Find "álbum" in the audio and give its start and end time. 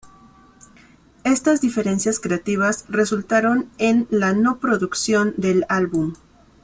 5.69-6.13